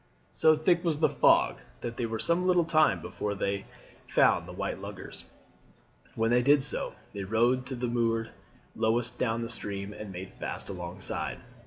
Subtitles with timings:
[0.31, 3.65] So thick was the fog that they were some little time before they
[4.07, 5.25] found the white luggers.
[6.15, 8.31] When they did so they rowed to that moored
[8.75, 11.37] lowest down the stream and made fast alongside.